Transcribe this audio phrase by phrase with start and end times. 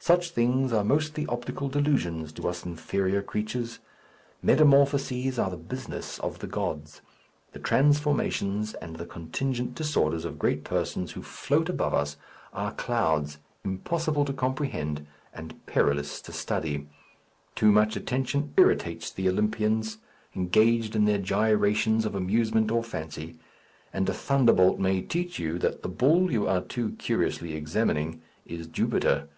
[0.00, 3.78] Such things are mostly optical delusions to us inferior creatures.
[4.42, 7.02] Metamorphoses are the business of the gods:
[7.52, 12.16] the transformations and the contingent disorders of great persons who float above us
[12.52, 16.88] are clouds impossible to comprehend and perilous to study.
[17.54, 19.98] Too much attention irritates the Olympians
[20.34, 23.38] engaged in their gyrations of amusement or fancy;
[23.92, 28.66] and a thunderbolt may teach you that the bull you are too curiously examining is
[28.66, 29.28] Jupiter.